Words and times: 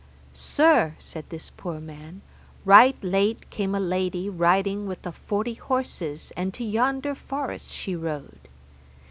Sir, 0.33 0.95
said 0.97 1.25
this 1.29 1.51
poor 1.51 1.79
man, 1.79 2.23
right 2.65 2.95
late 3.03 3.47
came 3.51 3.75
a 3.75 3.79
lady 3.79 4.31
riding 4.31 4.87
with 4.87 5.05
a 5.05 5.11
forty 5.11 5.53
horses, 5.53 6.33
and 6.35 6.51
to 6.55 6.63
yonder 6.63 7.13
forest 7.13 7.69
she 7.71 7.95
rode. 7.95 8.47